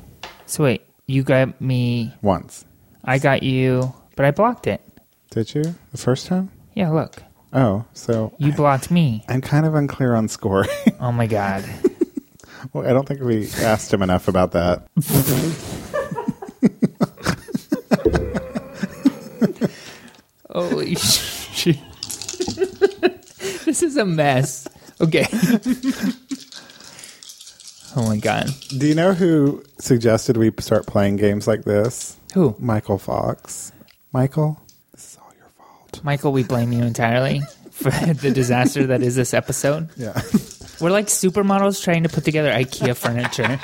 [0.46, 2.12] So wait, you got me.
[2.22, 2.64] once.
[3.04, 4.80] I got you, but I blocked it.
[5.30, 6.50] Did you the first time?
[6.74, 7.22] Yeah, look.
[7.52, 9.24] Oh, so You blocked me.
[9.28, 10.66] I'm kind of unclear on score.
[11.00, 11.64] Oh my god.
[12.72, 14.86] well, I don't think we asked him enough about that.
[20.50, 21.78] Holy shit.
[23.64, 24.68] this is a mess.
[25.00, 25.26] Okay.
[27.96, 28.50] oh my god.
[28.76, 32.16] Do you know who suggested we start playing games like this?
[32.34, 32.54] Who?
[32.58, 33.72] Michael Fox.
[34.12, 34.60] Michael,
[34.92, 36.00] this is all your fault.
[36.04, 39.88] Michael, we blame you entirely for the disaster that is this episode.
[39.96, 40.20] Yeah.
[40.82, 43.60] We're like supermodels trying to put together IKEA furniture.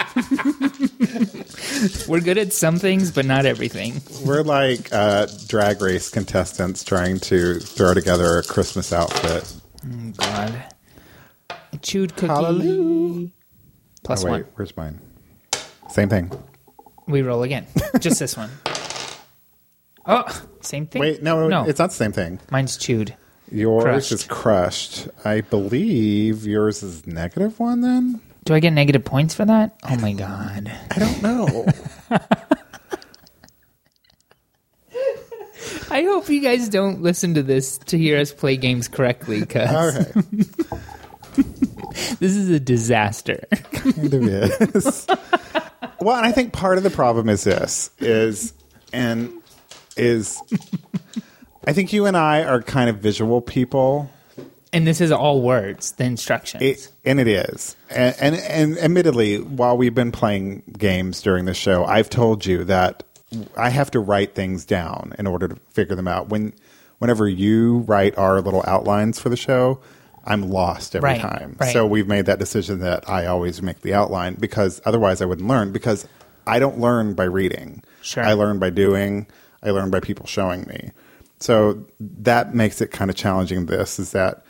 [2.08, 4.00] We're good at some things, but not everything.
[4.24, 9.52] We're like uh, drag race contestants trying to throw together a Christmas outfit.
[9.84, 10.64] Oh, God.
[11.50, 12.28] A chewed cookie.
[12.28, 13.30] Hallelujah.
[14.04, 14.44] Plus oh, wait, one.
[14.54, 15.00] where's mine?
[15.90, 16.30] Same thing.
[17.08, 17.66] We roll again.
[17.98, 18.50] Just this one.
[20.10, 20.24] Oh,
[20.62, 21.00] same thing.
[21.00, 22.40] Wait, no, no, it's not the same thing.
[22.50, 23.14] mine's chewed.
[23.50, 24.12] Yours Crushed.
[24.12, 25.08] is crushed.
[25.24, 28.20] I believe yours is negative one then?
[28.44, 29.76] Do I get negative points for that?
[29.88, 30.70] Oh my god.
[30.90, 31.66] I don't know.
[35.90, 39.70] I hope you guys don't listen to this to hear us play games correctly, because
[39.70, 40.12] All right.
[42.20, 43.42] this is a disaster.
[43.72, 45.06] kind of is.
[46.00, 48.52] well, and I think part of the problem is this is
[48.92, 49.32] and
[49.96, 50.38] is
[51.68, 54.10] I think you and I are kind of visual people.
[54.72, 56.62] and this is all words, the instructions.
[56.62, 57.76] It, and it is.
[57.90, 62.64] And, and and admittedly, while we've been playing games during the show, I've told you
[62.64, 63.02] that
[63.56, 66.30] I have to write things down in order to figure them out.
[66.30, 66.54] When
[67.00, 69.80] whenever you write our little outlines for the show,
[70.24, 71.56] I'm lost every Right, time.
[71.60, 71.72] right.
[71.72, 75.46] So we've made that decision that I always make the outline because otherwise I wouldn't
[75.48, 76.08] learn because
[76.46, 77.82] I don't learn by reading.
[78.00, 78.24] Sure.
[78.24, 79.26] I learn by doing.
[79.62, 80.92] I learn by people showing me.
[81.40, 83.66] So that makes it kind of challenging.
[83.66, 84.42] This is that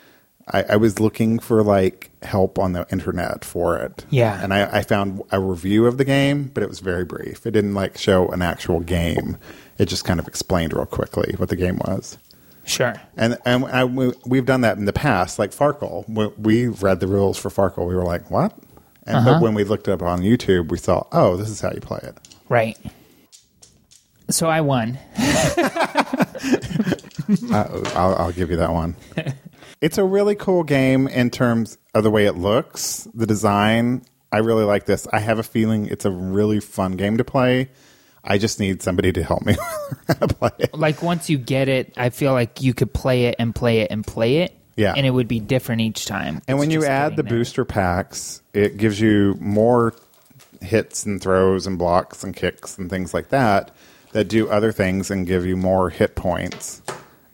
[0.51, 4.05] I, I was looking for like help on the internet for it.
[4.09, 4.43] Yeah.
[4.43, 7.45] and I, I found a review of the game, but it was very brief.
[7.45, 9.37] It didn't like show an actual game.
[9.77, 12.17] It just kind of explained real quickly what the game was.
[12.65, 12.95] sure.
[13.15, 16.09] And and I, we, we've done that in the past, like Farkle.
[16.09, 17.87] We, we read the rules for Farkle.
[17.87, 18.53] We were like, "What?"
[19.05, 19.33] And Uh-huh.
[19.33, 21.79] but when we looked it up on YouTube, we saw, "Oh, this is how you
[21.81, 22.17] play it."
[22.49, 22.77] Right.
[24.29, 24.97] So I won.
[27.51, 28.95] Uh, I'll, I'll give you that one.
[29.81, 34.03] it's a really cool game in terms of the way it looks, the design.
[34.31, 35.07] I really like this.
[35.13, 37.69] I have a feeling it's a really fun game to play.
[38.23, 39.53] I just need somebody to help me
[39.89, 40.73] learn how to play it.
[40.73, 43.91] Like once you get it, I feel like you could play it and play it
[43.91, 44.55] and play it.
[44.75, 44.93] Yeah.
[44.95, 46.41] And it would be different each time.
[46.47, 47.29] And when you add the there.
[47.29, 49.93] booster packs, it gives you more
[50.61, 53.71] hits and throws and blocks and kicks and things like that
[54.11, 56.81] that do other things and give you more hit points.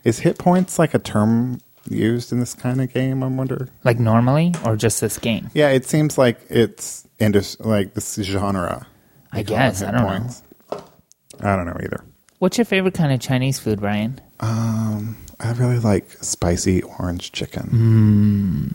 [0.04, 1.58] Is hit points like a term
[1.88, 3.22] used in this kind of game?
[3.22, 3.68] I wonder.
[3.84, 5.50] like normally or just this game.
[5.54, 8.86] Yeah, it seems like it's indus- like this genre.
[9.32, 9.82] I guess.
[9.82, 10.80] I don't know.
[11.40, 12.04] I don't know either.
[12.38, 14.20] What's your favorite kind of Chinese food, Ryan?
[14.40, 17.68] I really like spicy orange chicken.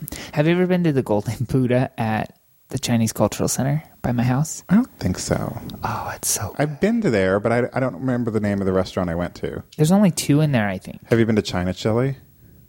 [0.08, 0.34] Mm.
[0.34, 2.38] Have you ever been to the Golden Buddha at
[2.68, 4.64] the Chinese Cultural Center by my house?
[4.68, 5.56] I don't think so.
[5.84, 6.54] Oh, it's so.
[6.58, 9.14] I've been to there, but I, I don't remember the name of the restaurant I
[9.14, 9.62] went to.
[9.76, 11.06] There's only two in there, I think.
[11.08, 12.16] Have you been to China Chili?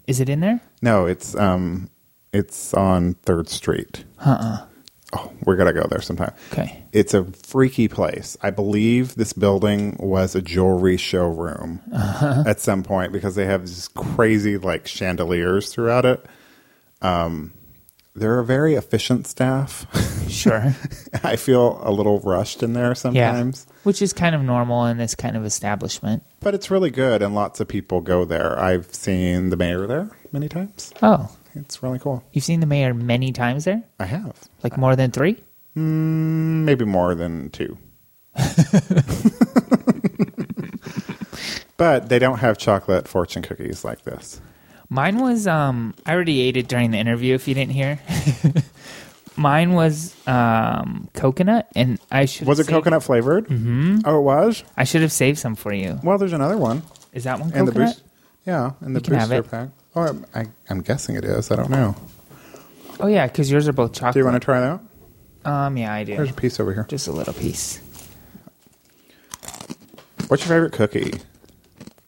[0.07, 0.61] Is it in there?
[0.81, 1.89] No, it's um,
[2.31, 4.05] it's on Third Street.
[4.23, 4.65] Uh uh
[5.15, 6.33] Oh, we're gonna go there sometime.
[6.51, 6.83] Okay.
[6.91, 8.35] It's a freaky place.
[8.41, 12.43] I believe this building was a jewelry showroom Uh-huh.
[12.47, 16.25] at some point because they have these crazy like chandeliers throughout it.
[17.03, 17.53] Um,
[18.15, 19.85] they're a very efficient staff.
[20.29, 20.73] Sure.
[21.23, 22.93] I feel a little rushed in there yeah.
[22.93, 26.23] sometimes, Which is kind of normal in this kind of establishment.
[26.39, 28.57] but it's really good, and lots of people go there.
[28.59, 30.93] I've seen the mayor there many times.
[31.01, 32.23] Oh, It's really cool.
[32.33, 33.83] you've seen the mayor many times there?
[33.99, 35.43] I have Like more than three?
[35.77, 37.77] Mm, maybe more than two.
[41.77, 44.39] but they don't have chocolate fortune cookies like this.
[44.89, 47.99] Mine was um I already ate it during the interview if you didn't hear.
[49.35, 53.47] Mine was um coconut and I should Was it coconut flavored?
[53.47, 53.99] Mm-hmm.
[54.05, 54.63] Oh, it was.
[54.77, 55.99] I should have saved some for you.
[56.03, 57.95] Well, there's another one Is that one in the coconut?
[57.95, 58.03] boost.
[58.45, 59.49] Yeah, in the You can have booster it.
[59.51, 59.69] pack.
[59.95, 61.49] Oh, I, I, I'm guessing it is.
[61.49, 61.95] I don't know.
[62.99, 64.13] Oh yeah, because yours are both chocolate.
[64.13, 65.49] Do you want to try that?
[65.49, 66.15] Um yeah, I do.
[66.15, 66.85] There's a piece over here.
[66.87, 67.79] Just a little piece.
[70.27, 71.13] What's your favorite cookie?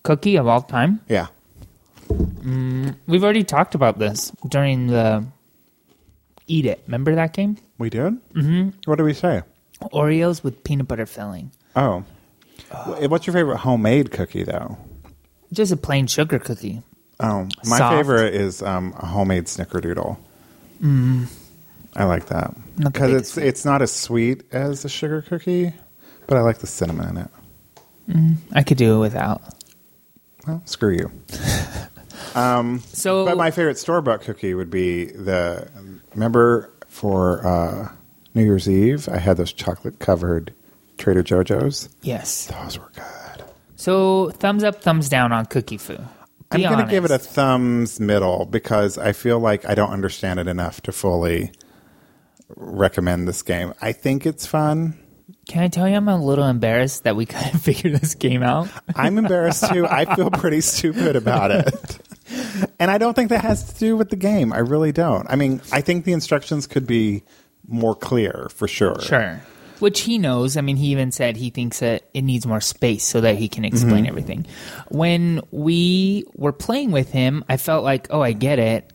[0.03, 1.01] Cookie of all time.
[1.07, 1.27] Yeah.
[3.07, 5.25] We've already talked about this during the
[6.47, 6.83] Eat It.
[6.87, 7.57] Remember that game?
[7.77, 8.13] We did?
[8.33, 8.69] Mm-hmm.
[8.85, 9.41] What did we say?
[9.81, 11.51] Oreos with peanut butter filling.
[11.75, 12.03] Oh.
[12.71, 14.77] Wh- What's your favorite homemade cookie, though?
[15.51, 16.81] Just a plain sugar cookie.
[17.19, 17.95] Oh, my Soft.
[17.95, 20.17] favorite is um, a homemade snickerdoodle.
[20.81, 21.27] Mm.
[21.95, 25.71] I like that because it's it's not as sweet as a sugar cookie,
[26.27, 28.35] but I like the cinnamon in it.
[28.51, 29.41] I could do it without.
[30.45, 31.09] Well, screw you.
[32.35, 35.69] So But my favorite store bought cookie would be the
[36.13, 37.89] remember for uh,
[38.33, 40.53] New Year's Eve, I had those chocolate covered
[40.97, 41.89] Trader Jojo's.
[42.01, 42.47] Yes.
[42.47, 43.45] Those were good.
[43.75, 45.97] So thumbs up, thumbs down on cookie fu.
[46.51, 50.39] I'm going to give it a thumbs middle because I feel like I don't understand
[50.39, 51.51] it enough to fully
[52.55, 53.73] recommend this game.
[53.81, 54.97] I think it's fun.
[55.47, 58.69] Can I tell you, I'm a little embarrassed that we couldn't figure this game out.
[58.95, 59.85] I'm embarrassed too.
[59.85, 61.99] I feel pretty stupid about it.
[62.79, 64.51] And I don't think that has to do with the game.
[64.53, 65.25] I really don't.
[65.29, 67.23] I mean, I think the instructions could be
[67.67, 68.99] more clear for sure.
[69.01, 69.41] Sure.
[69.79, 70.55] Which he knows.
[70.55, 73.49] I mean, he even said he thinks that it needs more space so that he
[73.49, 74.07] can explain Mm-hmm.
[74.07, 74.47] everything.
[74.89, 78.91] When we were playing with him, I felt like, oh, I get it.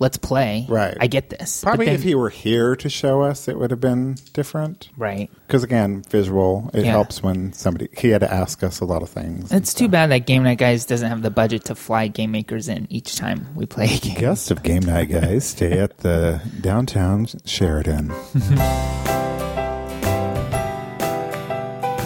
[0.00, 0.66] Let's play.
[0.68, 0.96] Right.
[0.98, 1.62] I get this.
[1.62, 4.88] Probably then- if he were here to show us, it would have been different.
[4.96, 5.30] Right.
[5.46, 6.90] Because again, visual, it Yeah.
[6.92, 9.52] helps when somebody, he had to ask us a lot of things.
[9.52, 12.66] It's too bad that Game Night Guys doesn't have the budget to fly game makers
[12.68, 14.14] in each time we play a game.
[14.16, 18.10] Guests of Game Night Guys stay at the downtown Sheraton.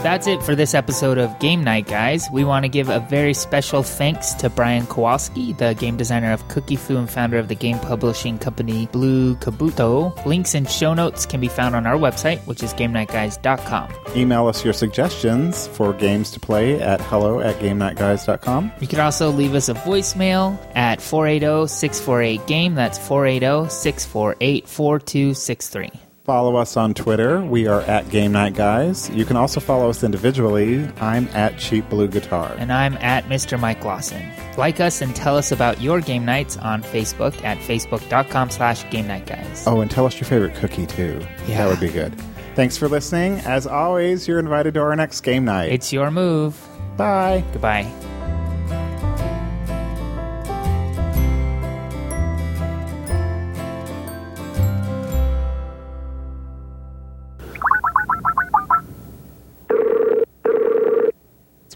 [0.05, 2.28] That's it for this episode of Game Night, guys.
[2.30, 6.46] We want to give a very special thanks to Brian Kowalski, the game designer of
[6.48, 10.12] Cookie Fu and founder of the game publishing company Blue Kabuto.
[10.26, 13.94] Links and show notes can be found on our website, which is GameNightGuys.com.
[14.14, 18.72] Email us your suggestions for games to play at hello at GameNightGuys.com.
[18.80, 22.74] You can also leave us a voicemail at 480 648 GAME.
[22.74, 26.03] That's 480 648 4263.
[26.25, 27.43] Follow us on Twitter.
[27.43, 29.11] We are at Game Night Guys.
[29.11, 30.89] You can also follow us individually.
[30.99, 32.55] I'm at Cheap Blue Guitar.
[32.57, 33.61] And I'm at Mr.
[33.61, 34.27] Mike Lawson.
[34.57, 39.07] Like us and tell us about your game nights on Facebook at facebook.com slash game
[39.07, 39.64] night guys.
[39.66, 41.20] Oh, and tell us your favorite cookie too.
[41.47, 41.59] Yeah.
[41.59, 42.14] That would be good.
[42.55, 43.41] Thanks for listening.
[43.41, 45.72] As always, you're invited to our next game night.
[45.72, 46.59] It's your move.
[46.97, 47.45] Bye.
[47.53, 47.93] Goodbye.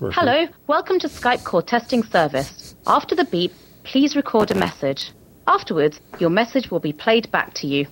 [0.01, 2.76] Hello, welcome to Skype call testing service.
[2.86, 5.11] After the beep, please record a message.
[5.49, 7.88] Afterwards, your message will be played back to you.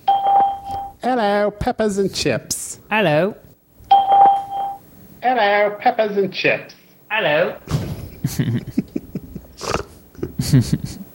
[1.03, 2.79] Hello, peppers and chips.
[2.89, 3.35] Hello.
[5.21, 6.75] Hello, peppers and chips.
[7.11, 7.57] Hello.